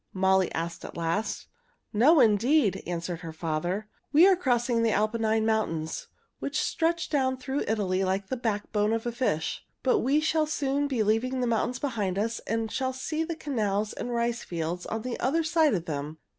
[0.15, 1.45] Molly asked at last.
[1.93, 3.87] "No, indeed," answered her father.
[4.11, 6.07] "We are crossing the Apennine Mountains,
[6.39, 9.63] which stretch down through Italy like the backbone of a fish.
[9.83, 13.93] But we shall soon be leaving the mountains behind us and shall see the canals
[13.93, 16.17] and the rice fields on the other side of them.